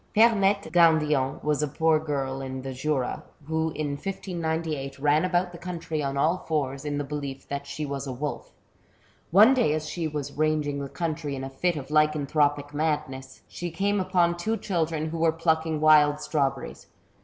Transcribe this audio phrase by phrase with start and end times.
[0.15, 5.59] Pemette Gandillon was a poor girl in the Jura, who in 1598 ran about the
[5.59, 8.51] country on all fours, in the belief that she was a wolf.
[9.29, 13.69] One day as she was ranging the country in a fit of lycanthropic madness, she
[13.69, 16.87] came upon two children who were plucking wild strawberries.